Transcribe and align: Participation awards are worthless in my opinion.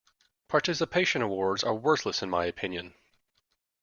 Participation 0.47 1.21
awards 1.21 1.63
are 1.63 1.75
worthless 1.75 2.23
in 2.23 2.29
my 2.31 2.45
opinion. 2.45 2.95